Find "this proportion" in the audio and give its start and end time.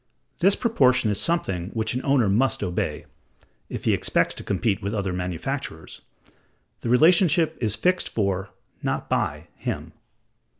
0.39-1.11